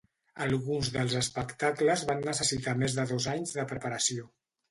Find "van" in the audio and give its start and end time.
2.11-2.25